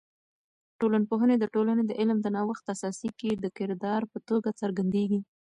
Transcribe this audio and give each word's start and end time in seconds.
ټولنپوهی 0.79 1.35
د 1.39 1.45
ټولنې 1.53 1.83
د 1.87 1.91
علم 1.99 2.17
د 2.21 2.27
نوښت 2.35 2.65
اساسي 2.75 3.09
کې 3.19 3.29
د 3.33 3.45
کردار 3.57 4.01
په 4.11 4.17
توګه 4.29 4.49
څرګندیږي. 4.61 5.19